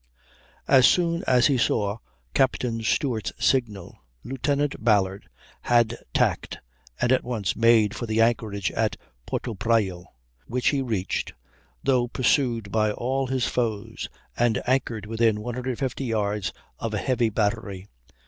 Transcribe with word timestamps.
As 0.67 0.87
soon 0.87 1.23
as 1.27 1.45
he 1.45 1.59
saw 1.59 1.97
Captain 2.33 2.81
Stewart's 2.81 3.31
signal, 3.37 3.99
Lieutenant 4.23 4.83
Ballard 4.83 5.29
had 5.61 5.95
tacked, 6.11 6.57
and 6.99 7.11
at 7.11 7.23
once 7.23 7.55
made 7.55 7.95
for 7.95 8.07
the 8.07 8.19
anchorage 8.19 8.71
at 8.71 8.97
Porto 9.27 9.53
Prayo, 9.53 10.05
which 10.47 10.69
he 10.69 10.81
reached, 10.81 11.33
though 11.83 12.07
pursued 12.07 12.71
by 12.71 12.89
all 12.91 13.27
his 13.27 13.45
foes, 13.45 14.09
and 14.35 14.59
anchored 14.67 15.05
within 15.05 15.39
150 15.39 16.03
yards 16.03 16.51
of 16.79 16.95
a 16.95 16.97
heavy 16.97 17.29
battery. 17.29 17.87